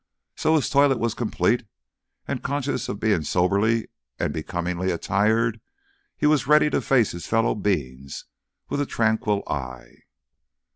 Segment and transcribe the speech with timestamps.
[0.35, 1.63] So his toilet was complete;
[2.27, 5.61] and, conscious of being soberly and becomingly attired,
[6.17, 8.25] he was ready to face his fellow beings
[8.67, 9.97] with a tranquil eye.